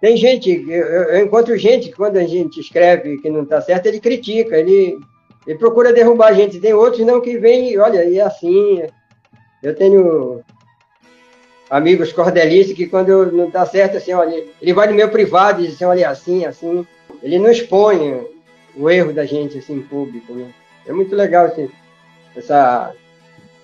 Tem 0.00 0.16
gente, 0.16 0.50
eu, 0.68 0.84
eu 0.84 1.24
encontro 1.24 1.56
gente 1.56 1.90
que 1.90 1.96
quando 1.96 2.16
a 2.16 2.24
gente 2.24 2.58
escreve 2.58 3.18
que 3.18 3.30
não 3.30 3.44
está 3.44 3.60
certo, 3.60 3.86
ele 3.86 4.00
critica, 4.00 4.56
ele, 4.56 4.98
ele 5.46 5.58
procura 5.58 5.92
derrubar 5.92 6.30
a 6.30 6.34
gente. 6.34 6.58
Tem 6.58 6.74
outros 6.74 7.06
não 7.06 7.20
que 7.20 7.38
vêm, 7.38 7.78
olha, 7.78 8.04
e 8.04 8.18
é 8.18 8.22
assim. 8.22 8.82
Eu 9.62 9.76
tenho 9.76 10.42
amigos 11.70 12.12
cordelistas 12.12 12.76
que 12.76 12.88
quando 12.88 13.30
não 13.30 13.46
está 13.46 13.64
certo, 13.64 13.96
assim, 13.96 14.12
olha, 14.12 14.44
ele 14.60 14.72
vai 14.72 14.88
no 14.88 14.94
meu 14.94 15.08
privado 15.08 15.62
e 15.62 15.66
diz 15.66 15.76
assim, 15.76 15.84
olha, 15.84 16.10
assim, 16.10 16.44
assim. 16.44 16.86
Ele 17.22 17.38
não 17.38 17.50
expõe 17.50 18.26
o 18.76 18.90
erro 18.90 19.12
da 19.12 19.24
gente, 19.24 19.58
assim, 19.58 19.76
em 19.76 19.82
público, 19.82 20.32
né? 20.32 20.50
É 20.86 20.92
muito 20.92 21.14
legal 21.14 21.46
esse, 21.46 21.70
essa, 22.34 22.92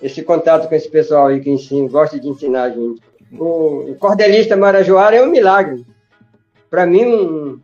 esse 0.01 0.23
contato 0.23 0.69
com 0.69 0.75
esse 0.75 0.89
pessoal 0.89 1.27
aí 1.27 1.41
que 1.41 1.49
ensina, 1.49 1.89
gosta 1.89 2.17
de 2.19 2.29
ensinar 2.29 2.63
a 2.63 2.69
gente. 2.69 3.01
O, 3.37 3.91
o 3.91 3.95
cordelista 3.95 4.55
marajoara 4.55 5.17
é 5.17 5.23
um 5.23 5.29
milagre. 5.29 5.85
Para 6.69 6.85
mim, 6.85 7.05
um, 7.05 7.59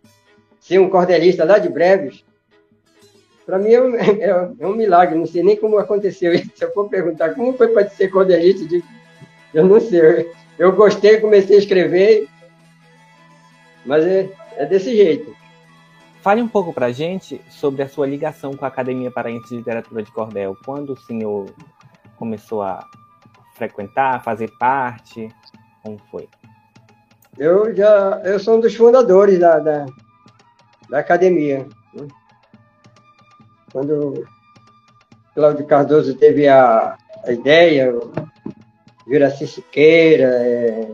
ser 0.59 0.79
um 0.79 0.89
cordelista 0.89 1.45
lá 1.45 1.57
de 1.57 1.69
Breves, 1.69 2.25
para 3.45 3.59
mim 3.59 3.71
é 3.71 3.81
um, 3.81 3.95
é, 3.95 4.53
é 4.59 4.67
um, 4.67 4.75
milagre. 4.75 5.17
Não 5.17 5.25
sei 5.25 5.43
nem 5.43 5.55
como 5.55 5.77
aconteceu 5.77 6.33
isso. 6.33 6.51
Se 6.55 6.65
eu 6.65 6.73
for 6.73 6.89
perguntar 6.89 7.33
como 7.33 7.53
foi 7.53 7.69
para 7.69 7.87
ser 7.87 8.09
cordelista, 8.09 8.65
de 8.65 8.83
eu 9.53 9.65
não 9.65 9.79
sei. 9.79 10.31
Eu 10.57 10.71
gostei, 10.73 11.19
comecei 11.19 11.55
a 11.55 11.59
escrever, 11.59 12.27
mas 13.85 14.05
é, 14.05 14.29
é 14.55 14.65
desse 14.65 14.95
jeito. 14.95 15.35
Fale 16.21 16.41
um 16.41 16.47
pouco 16.47 16.71
para 16.71 16.85
a 16.85 16.91
gente 16.91 17.41
sobre 17.49 17.81
a 17.81 17.89
sua 17.89 18.07
ligação 18.07 18.53
com 18.53 18.63
a 18.63 18.67
Academia 18.69 19.11
Paraense 19.11 19.49
de 19.49 19.57
Literatura 19.57 20.01
de 20.01 20.11
Cordel. 20.11 20.55
Quando 20.63 20.93
o 20.93 20.97
senhor 20.97 21.47
começou 22.17 22.61
a 22.61 22.87
frequentar, 23.55 24.23
fazer 24.23 24.49
parte? 24.57 25.27
Como 25.81 25.99
foi? 26.09 26.29
Eu 27.37 27.75
já 27.75 28.21
eu 28.23 28.39
sou 28.39 28.57
um 28.57 28.59
dos 28.61 28.75
fundadores 28.75 29.39
da, 29.39 29.59
da, 29.59 29.85
da 30.89 30.99
academia. 30.99 31.67
Né? 31.93 32.07
Quando 33.71 34.25
Cláudio 35.35 35.65
Cardoso 35.65 36.15
teve 36.15 36.47
a, 36.47 36.95
a 37.25 37.31
ideia, 37.31 37.93
Juraci 39.07 39.47
Siqueira, 39.47 40.25
é, 40.25 40.87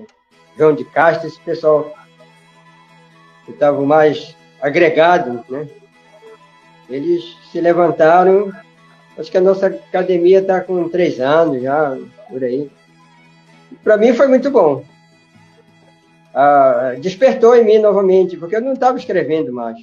João 0.58 0.74
de 0.74 0.84
Castro, 0.86 1.28
esse 1.28 1.40
pessoal 1.42 1.94
que 3.46 3.52
estavam 3.52 3.86
mais 3.86 4.36
agregados, 4.62 5.42
né? 5.48 5.68
Eles 6.90 7.38
se 7.52 7.62
levantaram, 7.62 8.52
acho 9.18 9.30
que 9.30 9.38
a 9.38 9.42
nossa 9.42 9.68
academia 9.68 10.40
está 10.40 10.60
com 10.62 10.90
três 10.90 11.20
anos 11.20 11.62
já, 11.62 11.98
por 12.28 12.44
aí. 12.44 12.70
Para 13.84 13.98
mim 13.98 14.14
foi 14.14 14.28
muito 14.28 14.50
bom. 14.50 14.84
Ah, 16.34 16.96
despertou 17.00 17.56
em 17.56 17.64
mim 17.64 17.80
novamente, 17.80 18.38
porque 18.38 18.56
eu 18.56 18.62
não 18.62 18.74
estava 18.74 18.98
escrevendo 18.98 19.54
mais. 19.54 19.78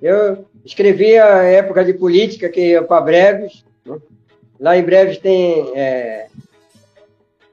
Eu 0.00 0.46
escrevi 0.64 1.18
a 1.18 1.42
época 1.42 1.84
de 1.84 1.92
política, 1.92 2.48
que 2.48 2.70
ia 2.70 2.82
para 2.82 3.00
Breves. 3.00 3.64
Né? 3.84 3.98
Lá 4.60 4.76
em 4.76 4.82
Breves 4.82 5.18
tem 5.18 5.72
é, 5.74 6.28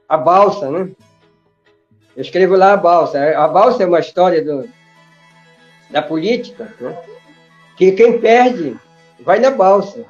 a 0.08 0.16
balsa, 0.16 0.70
né? 0.70 0.90
Eu 2.16 2.22
escrevo 2.22 2.56
lá 2.56 2.72
a 2.72 2.76
balsa. 2.76 3.18
A 3.36 3.46
balsa 3.48 3.82
é 3.82 3.86
uma 3.86 4.00
história 4.00 4.42
do, 4.42 4.68
da 5.90 6.02
política, 6.02 6.72
né? 6.80 6.96
que 7.76 7.92
quem 7.92 8.18
perde 8.18 8.76
vai 9.20 9.38
na 9.38 9.50
balsa. 9.50 10.04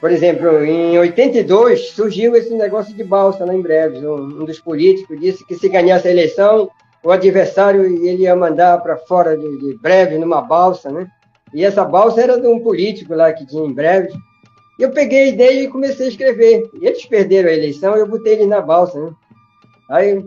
Por 0.00 0.10
exemplo, 0.10 0.64
em 0.64 0.98
82 0.98 1.90
surgiu 1.90 2.34
esse 2.34 2.52
negócio 2.54 2.94
de 2.94 3.04
balsa 3.04 3.44
lá 3.44 3.54
em 3.54 3.62
Breves. 3.62 4.02
Um, 4.02 4.44
dos 4.44 4.58
políticos 4.60 5.20
disse 5.20 5.46
que 5.46 5.54
se 5.54 5.68
ganhasse 5.68 6.08
a 6.08 6.10
eleição, 6.10 6.68
o 7.02 7.10
adversário 7.10 7.84
ele 7.84 8.22
ia 8.22 8.34
mandar 8.34 8.82
para 8.82 8.96
fora 8.96 9.36
de, 9.36 9.58
de 9.58 9.78
Breves 9.78 10.18
numa 10.18 10.42
balsa, 10.42 10.90
né? 10.90 11.06
E 11.54 11.64
essa 11.64 11.84
balsa 11.84 12.20
era 12.20 12.40
de 12.40 12.46
um 12.46 12.60
político 12.60 13.14
lá 13.14 13.32
que 13.32 13.46
tinha 13.46 13.64
em 13.64 13.72
Breves. 13.72 14.14
Eu 14.82 14.90
peguei 14.90 15.20
a 15.20 15.28
ideia 15.28 15.62
e 15.62 15.68
comecei 15.68 16.06
a 16.06 16.08
escrever. 16.08 16.68
Eles 16.80 17.06
perderam 17.06 17.48
a 17.48 17.52
eleição, 17.52 17.94
eu 17.96 18.04
botei 18.04 18.32
ele 18.32 18.46
na 18.46 18.60
balsa. 18.60 19.00
Né? 19.00 19.12
Aí, 19.88 20.24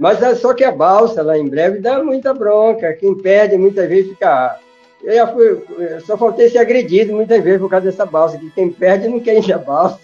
mas 0.00 0.20
é 0.20 0.34
só 0.34 0.52
que 0.52 0.64
a 0.64 0.72
balsa 0.72 1.22
lá 1.22 1.38
em 1.38 1.46
breve 1.46 1.78
dá 1.78 2.02
muita 2.02 2.34
bronca. 2.34 2.92
Quem 2.94 3.14
perde 3.16 3.56
muitas 3.56 3.88
vezes 3.88 4.10
fica. 4.10 4.58
Eu 5.00 5.28
fui, 5.28 5.64
só 6.04 6.16
faltei 6.16 6.50
ser 6.50 6.58
agredido 6.58 7.12
muitas 7.12 7.40
vezes 7.44 7.60
por 7.60 7.70
causa 7.70 7.86
dessa 7.86 8.04
balsa, 8.04 8.36
que 8.36 8.50
quem 8.50 8.68
perde 8.68 9.06
não 9.06 9.20
quer 9.20 9.38
encher 9.38 9.52
a 9.52 9.58
balsa. 9.58 10.00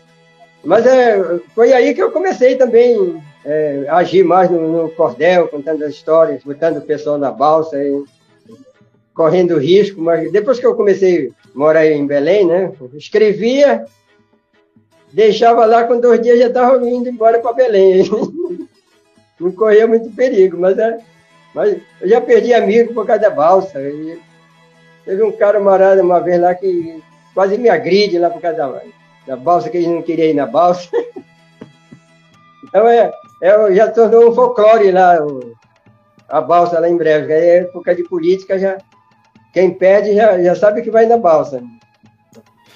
Mas 0.62 0.86
é, 0.86 1.40
foi 1.52 1.72
aí 1.72 1.92
que 1.92 2.02
eu 2.02 2.12
comecei 2.12 2.54
também 2.54 3.20
é, 3.44 3.86
a 3.88 3.96
agir 3.96 4.22
mais 4.22 4.48
no, 4.48 4.84
no, 4.84 4.90
cordel, 4.90 5.48
contando 5.48 5.82
as 5.84 5.94
histórias, 5.94 6.44
botando 6.44 6.76
o 6.76 6.82
pessoal 6.82 7.18
na 7.18 7.32
balsa, 7.32 7.82
e, 7.82 8.04
correndo 9.14 9.58
risco. 9.58 10.00
Mas 10.00 10.30
depois 10.32 10.58
que 10.58 10.66
eu 10.66 10.74
comecei 10.74 11.32
mora 11.54 11.86
em 11.86 12.06
Belém, 12.06 12.46
né? 12.46 12.72
Escrevia, 12.94 13.84
deixava 15.12 15.64
lá, 15.64 15.84
com 15.84 16.00
dois 16.00 16.20
dias 16.20 16.38
já 16.38 16.46
estava 16.46 16.76
indo 16.88 17.08
embora 17.08 17.40
para 17.40 17.52
Belém. 17.52 18.08
Não 19.38 19.50
corria 19.52 19.86
muito 19.86 20.10
perigo, 20.10 20.58
mas, 20.58 20.78
é, 20.78 20.98
mas 21.54 21.78
eu 22.00 22.08
já 22.08 22.20
perdi 22.20 22.52
amigo 22.52 22.92
por 22.92 23.06
causa 23.06 23.22
da 23.22 23.30
balsa. 23.30 23.80
E 23.80 24.20
teve 25.04 25.22
um 25.22 25.32
cara 25.32 25.58
marado 25.58 26.02
uma 26.02 26.20
vez 26.20 26.38
lá 26.38 26.54
que 26.54 27.02
quase 27.32 27.56
me 27.56 27.70
agride 27.70 28.18
lá 28.18 28.28
por 28.28 28.42
causa 28.42 28.58
da, 28.58 28.82
da 29.26 29.36
balsa, 29.36 29.70
que 29.70 29.78
ele 29.78 29.88
não 29.88 30.02
queria 30.02 30.26
ir 30.26 30.34
na 30.34 30.44
balsa. 30.44 30.90
então 32.64 32.86
é, 32.86 33.10
é 33.42 33.74
já 33.74 33.90
tornou 33.90 34.28
um 34.28 34.34
folclore 34.34 34.92
lá, 34.92 35.24
o, 35.24 35.54
a 36.28 36.40
balsa 36.42 36.78
lá 36.78 36.88
em 36.88 36.96
breve. 36.98 37.32
Aí, 37.32 37.40
é 37.40 37.56
época 37.60 37.94
de 37.94 38.04
política, 38.04 38.58
já, 38.58 38.76
quem 39.52 39.72
pede 39.72 40.14
já, 40.14 40.40
já 40.42 40.54
sabe 40.54 40.82
que 40.82 40.90
vai 40.90 41.06
na 41.06 41.16
balsa. 41.16 41.62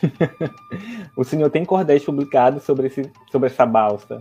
o 1.16 1.24
senhor 1.24 1.50
tem 1.50 1.64
cordéis 1.64 2.04
publicados 2.04 2.62
sobre, 2.64 2.88
esse, 2.88 3.10
sobre 3.30 3.48
essa 3.48 3.64
balsa? 3.64 4.20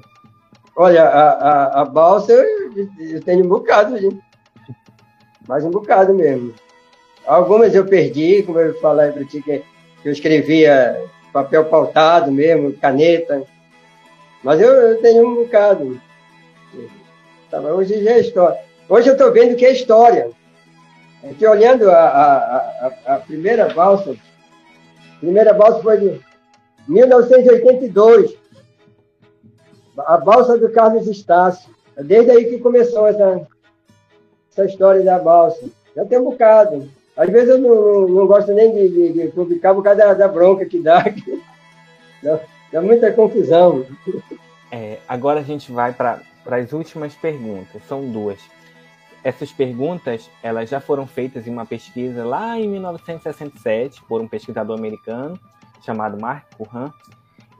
Olha, 0.76 1.04
a, 1.04 1.30
a, 1.32 1.82
a 1.82 1.86
balsa 1.86 2.32
eu, 2.32 2.88
eu, 3.00 3.22
tenho 3.22 3.46
um 3.46 3.48
bocado, 3.48 3.98
gente. 3.98 4.20
mais 5.48 5.64
um 5.64 5.72
bocado 5.72 6.14
mesmo. 6.14 6.54
Algumas 7.26 7.74
eu 7.74 7.86
perdi, 7.86 8.44
como 8.44 8.60
eu 8.60 8.80
falei 8.80 9.12
para 9.12 9.26
ti, 9.26 9.42
que 9.42 9.64
eu 10.04 10.12
escrevia 10.12 11.00
papel 11.32 11.66
pautado 11.66 12.32
mesmo, 12.32 12.74
caneta. 12.74 13.44
Mas 14.44 14.60
eu, 14.60 14.72
eu 14.72 15.02
tenho 15.02 15.28
um 15.28 15.36
bocado. 15.36 16.00
Tá, 17.50 17.60
hoje 17.60 18.04
já 18.04 18.12
é 18.12 18.20
história. 18.20 18.60
Hoje 18.90 19.10
eu 19.10 19.14
estou 19.14 19.32
vendo 19.32 19.56
que 19.56 19.66
é 19.66 19.72
história. 19.72 20.30
Aqui 21.30 21.48
olhando 21.48 21.90
a, 21.90 21.96
a, 21.96 22.58
a, 23.08 23.16
a 23.16 23.20
primeira 23.20 23.74
balsa, 23.74 24.12
a 24.12 25.20
primeira 25.20 25.54
balsa 25.54 25.82
foi 25.82 25.98
de 25.98 26.22
1982. 26.88 28.36
A 29.98 30.18
balsa 30.18 30.58
do 30.58 30.70
Carlos 30.72 31.08
Estácio. 31.08 31.74
É 31.96 32.04
desde 32.04 32.32
aí 32.32 32.46
que 32.46 32.58
começou 32.58 33.08
essa, 33.08 33.48
essa 34.52 34.66
história 34.66 35.04
da 35.04 35.20
balsa. 35.20 35.66
Já 35.96 36.04
tem 36.06 36.20
um 36.20 36.26
bocado. 36.26 36.90
Às 37.16 37.30
vezes 37.30 37.50
eu 37.50 37.58
não, 37.60 38.08
não, 38.08 38.28
gosto 38.28 38.52
nem 38.52 38.74
de, 38.74 38.90
de, 38.90 39.14
de, 39.14 39.28
publicar 39.30 39.74
por 39.76 39.84
causa 39.84 40.00
da, 40.00 40.14
da 40.14 40.28
bronca 40.28 40.66
que 40.66 40.80
dá. 40.80 41.04
Que 41.04 41.42
dá, 42.22 42.40
dá, 42.72 42.82
muita 42.82 43.14
confusão. 43.14 43.86
É, 44.72 44.98
agora 45.08 45.40
a 45.40 45.44
gente 45.44 45.72
vai 45.72 45.94
para 45.94 46.20
as 46.48 46.74
últimas 46.74 47.14
perguntas. 47.14 47.82
São 47.88 48.10
duas. 48.10 48.40
Essas 49.24 49.52
perguntas 49.52 50.30
elas 50.42 50.70
já 50.70 50.82
foram 50.82 51.08
feitas 51.08 51.48
em 51.48 51.52
uma 51.52 51.66
pesquisa 51.66 52.26
lá 52.26 52.60
em 52.60 52.68
1967 52.68 54.04
por 54.04 54.22
um 54.22 54.28
pesquisador 54.28 54.78
americano 54.78 55.40
chamado 55.82 56.20
Mark 56.20 56.46
Curran. 56.58 56.92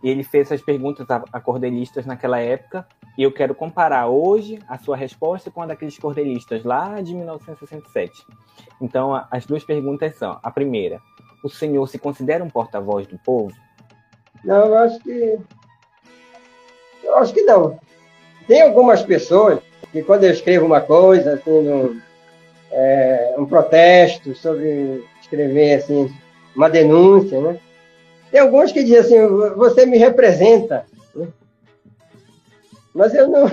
Ele 0.04 0.24
fez 0.24 0.48
essas 0.48 0.62
perguntas 0.62 1.08
a, 1.10 1.40
cordelistas 1.40 2.06
naquela 2.06 2.38
época 2.40 2.86
e 3.18 3.24
eu 3.24 3.32
quero 3.32 3.56
comparar 3.56 4.08
hoje 4.08 4.60
a 4.68 4.78
sua 4.78 4.98
resposta 4.98 5.50
com 5.50 5.62
a 5.62 5.66
daqueles 5.66 5.98
cordelistas 5.98 6.66
lá 6.66 7.00
de 7.00 7.14
1967. 7.14 8.26
Então, 8.82 9.26
as 9.32 9.46
duas 9.46 9.64
perguntas 9.64 10.16
são: 10.16 10.38
a 10.44 10.52
primeira, 10.52 11.00
o 11.42 11.50
senhor 11.50 11.88
se 11.88 11.98
considera 11.98 12.44
um 12.44 12.50
porta-voz 12.50 13.08
do 13.08 13.18
povo? 13.20 13.56
Não, 14.44 14.66
eu 14.66 14.78
acho 14.78 15.00
que. 15.00 15.40
Eu 17.04 17.18
acho 17.18 17.34
que 17.34 17.44
não. 17.44 17.80
Tem 18.46 18.62
algumas 18.62 19.02
pessoas 19.04 19.62
que, 19.94 20.02
quando 20.02 20.24
eu 20.24 20.32
escrevo 20.32 20.66
uma 20.66 20.82
coisa, 20.82 21.36
assim, 21.36 21.52
um, 21.52 22.02
é, 22.72 23.36
um 23.38 23.46
protesto 23.46 24.34
sobre 24.34 25.06
escrever 25.22 25.76
assim, 25.76 26.12
uma 26.56 26.68
denúncia, 26.68 27.40
né? 27.40 27.60
Tem 28.32 28.42
alguns 28.42 28.72
que 28.72 28.84
dizem 28.84 29.20
assim: 29.20 29.28
você 29.56 29.86
me 29.86 30.00
representa. 30.00 30.88
Né? 31.16 31.28
Mas 32.92 33.14
eu 33.14 33.28
não. 33.28 33.46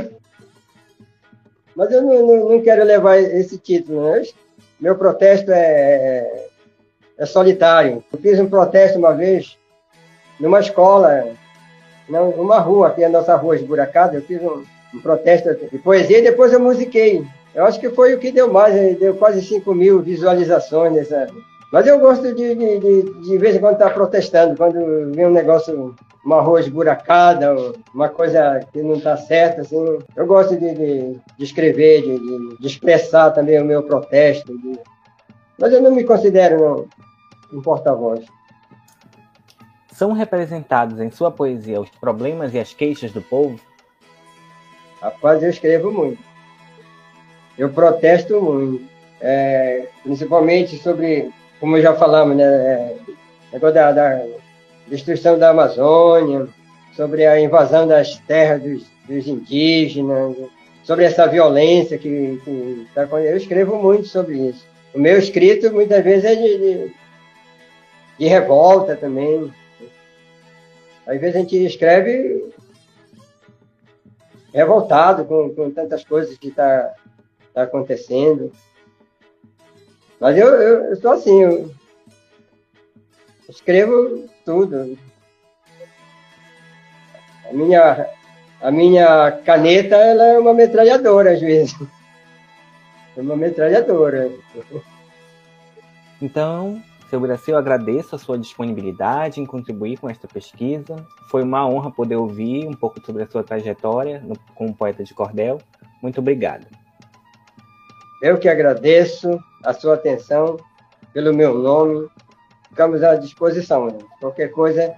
Mas 1.77 1.93
eu 1.93 2.03
não, 2.03 2.27
não, 2.27 2.49
não 2.49 2.63
quero 2.63 2.85
levar 2.85 3.19
esse 3.19 3.59
título. 3.59 4.11
Né? 4.11 4.23
Meu 4.81 4.97
protesto 4.97 5.53
é, 5.53 6.47
é, 7.19 7.27
solitário. 7.27 8.03
Eu 8.11 8.19
fiz 8.19 8.41
um 8.41 8.49
protesto 8.49 8.99
uma 8.99 9.13
vez 9.13 9.59
numa 10.39 10.61
escola, 10.61 11.35
numa 12.09 12.59
rua, 12.59 12.91
que 12.93 13.03
é 13.03 13.07
a 13.07 13.11
nossa 13.11 13.37
rua 13.37 13.57
esburacada, 13.57 14.17
eu 14.17 14.23
fiz 14.23 14.43
um, 14.43 14.65
um 14.95 15.01
protesto 15.01 15.55
de 15.55 15.79
poesia 15.79 16.19
e 16.19 16.23
depois 16.23 16.53
eu 16.53 16.61
musiquei. 16.61 17.25
Eu 17.55 17.65
acho 17.65 17.81
que 17.81 17.91
foi 17.91 18.15
o 18.15 18.19
que 18.19 18.31
deu 18.31 18.53
mais, 18.53 18.75
né? 18.75 18.95
deu 18.95 19.15
quase 19.15 19.43
5 19.43 19.75
mil 19.75 20.01
visualizações 20.01 20.93
nessa. 20.93 21.27
Mas 21.73 21.87
eu 21.87 21.99
gosto 21.99 22.35
de, 22.35 22.55
de, 22.55 22.79
de, 22.79 23.21
de 23.21 23.39
vez 23.39 23.57
em 23.57 23.61
quando 23.61 23.75
estar 23.75 23.89
tá 23.89 23.95
protestando, 23.95 24.57
quando 24.57 25.13
vem 25.15 25.27
um 25.27 25.31
negócio 25.31 25.95
uma 26.25 26.41
rua 26.41 26.61
esburacada, 26.61 27.55
uma 27.95 28.09
coisa 28.09 28.61
que 28.73 28.83
não 28.83 28.95
está 28.95 29.17
certa, 29.17 29.63
assim. 29.63 29.99
Eu 30.15 30.27
gosto 30.27 30.57
de, 30.57 30.75
de, 30.75 31.21
de 31.39 31.45
escrever, 31.45 32.03
de, 32.03 32.59
de, 32.59 32.67
expressar 32.67 33.31
também 33.31 33.61
o 33.61 33.65
meu 33.65 33.83
protesto. 33.83 34.53
Mas 35.59 35.73
eu 35.73 35.81
não 35.81 35.95
me 35.95 36.05
considero 36.05 36.61
não, 36.61 37.59
um 37.59 37.63
porta-voz. 37.63 38.25
São 39.93 40.13
representados 40.13 41.01
em 41.01 41.11
sua 41.11 41.31
poesia 41.31 41.81
os 41.81 41.91
problemas 41.91 42.55
e 42.55 42.59
as 42.59 42.73
queixas 42.73 43.13
do 43.13 43.23
povo? 43.23 43.59
Rapaz, 45.01 45.43
eu 45.43 45.51
escrevo 45.51 45.91
muito. 45.91 46.23
Eu 47.57 47.71
protesto 47.71 48.41
muito. 48.41 48.89
É, 49.21 49.87
principalmente 50.03 50.79
sobre, 50.79 51.31
como 51.59 51.81
já 51.81 51.95
falamos, 51.95 52.37
né? 52.37 52.45
É, 52.45 52.97
negócio 53.53 53.75
da, 53.75 53.93
da 53.93 54.25
destruição 54.87 55.39
da 55.39 55.51
Amazônia, 55.51 56.49
sobre 56.95 57.27
a 57.27 57.41
invasão 57.41 57.87
das 57.87 58.19
terras 58.21 58.63
dos, 58.63 58.87
dos 59.07 59.27
indígenas, 59.27 60.37
sobre 60.83 61.05
essa 61.05 61.27
violência 61.27 61.99
que 61.99 62.41
está 62.89 63.03
acontecendo. 63.03 63.33
Eu 63.33 63.37
escrevo 63.37 63.77
muito 63.77 64.07
sobre 64.07 64.37
isso. 64.49 64.67
O 64.95 64.99
meu 64.99 65.19
escrito 65.19 65.73
muitas 65.73 66.03
vezes 66.03 66.25
é 66.25 66.35
de, 66.35 66.59
de, 66.59 66.93
de 68.19 68.27
revolta 68.27 68.97
também. 68.97 69.53
Às 71.07 71.21
vezes 71.21 71.37
a 71.37 71.39
gente 71.41 71.65
escreve 71.65 72.50
revoltado 74.53 75.25
com, 75.25 75.55
com 75.55 75.71
tantas 75.71 76.05
coisas 76.05 76.37
que 76.39 76.49
está 76.49 76.93
tá 77.55 77.63
acontecendo. 77.63 78.53
Mas 80.21 80.37
eu, 80.37 80.49
eu, 80.49 80.85
eu 80.87 80.97
sou 80.97 81.13
assim, 81.13 81.43
eu 81.43 81.71
escrevo 83.49 84.29
tudo. 84.45 84.99
A 87.49 87.53
minha, 87.53 88.07
a 88.61 88.71
minha 88.71 89.33
caneta 89.45 89.97
ela 89.97 90.25
é 90.25 90.39
uma 90.39 90.55
metralhadora, 90.55 91.33
às 91.33 91.41
vezes. 91.41 91.75
É 93.17 93.21
uma 93.21 93.37
metralhadora. 93.37 94.31
Então, 96.23 96.81
seu 97.11 97.21
Brasil, 97.21 97.59
agradeço 97.59 98.15
a 98.15 98.19
sua 98.19 98.39
disponibilidade 98.39 99.41
em 99.41 99.45
contribuir 99.45 99.99
com 99.99 100.09
esta 100.09 100.29
pesquisa. 100.29 101.05
Foi 101.29 101.43
uma 101.43 101.69
honra 101.69 101.91
poder 101.91 102.17
ouvir 102.17 102.67
um 102.67 102.73
pouco 102.73 103.05
sobre 103.05 103.25
a 103.25 103.27
sua 103.27 103.43
trajetória 103.43 104.21
no, 104.21 104.35
como 104.55 104.75
poeta 104.75 105.03
de 105.03 105.13
cordel. 105.13 105.59
Muito 106.01 106.21
obrigado. 106.21 106.67
Eu 108.23 108.39
que 108.39 108.49
agradeço 108.49 109.39
a 109.65 109.73
sua 109.73 109.95
atenção 109.95 110.57
pelo 111.13 111.35
meu 111.35 111.59
nome 111.59 112.09
ficamos 112.71 113.03
à 113.03 113.17
disposição. 113.17 113.89
Né? 113.89 113.99
Qualquer 114.21 114.49
coisa 114.49 114.95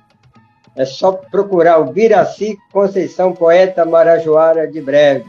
é 0.77 0.85
só 0.85 1.13
procurar 1.13 1.79
o 1.79 1.93
Biraci 1.93 2.57
Conceição 2.71 3.33
Poeta 3.33 3.85
Marajoara 3.85 4.71
de 4.71 4.81
Breves. 4.81 5.27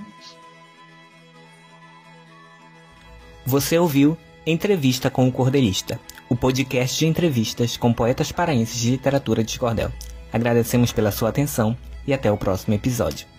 Você 3.45 3.77
ouviu 3.77 4.17
Entrevista 4.45 5.09
com 5.09 5.27
o 5.27 5.31
Cordelista, 5.31 5.99
o 6.33 6.35
podcast 6.35 6.97
de 6.97 7.05
entrevistas 7.05 7.77
com 7.77 7.93
poetas 7.93 8.31
paraenses 8.31 8.79
de 8.79 8.89
literatura 8.89 9.43
de 9.43 9.59
cordel. 9.59 9.91
Agradecemos 10.31 10.91
pela 10.91 11.11
sua 11.11 11.29
atenção 11.29 11.77
e 12.07 12.13
até 12.13 12.31
o 12.31 12.37
próximo 12.37 12.73
episódio. 12.73 13.32